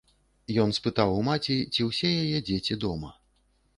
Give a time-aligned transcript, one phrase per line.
[0.61, 3.13] Ён спытаў у маці, ці ўсе яе дзеці дома.